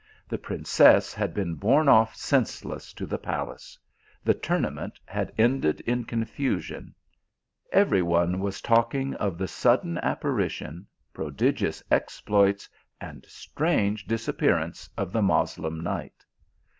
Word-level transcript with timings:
The 0.27 0.39
princess 0.39 1.13
had 1.13 1.31
been 1.31 1.53
borne 1.53 1.87
off 1.87 2.15
sense 2.15 2.59
216 2.61 2.65
THE 2.65 2.71
ALHAMBRA. 2.71 2.73
less 2.73 2.93
to 2.95 3.05
the 3.05 3.27
palace; 3.59 3.79
the 4.23 4.33
tournament 4.33 4.99
had 5.05 5.31
ended 5.37 5.81
in 5.81 6.05
con 6.05 6.25
fusion; 6.25 6.95
every 7.71 8.01
one 8.01 8.39
was 8.39 8.61
talking 8.61 9.13
of 9.17 9.37
the 9.37 9.47
su 9.47 9.77
Men 9.83 10.01
appari 10.01 10.49
tion, 10.49 10.87
prodigious 11.13 11.83
exploits, 11.91 12.67
and 12.99 13.27
strange 13.27 14.07
disappearance 14.07 14.89
of 14.97 15.11
the 15.11 15.21
Moslem 15.21 15.79
knight. 15.83 16.25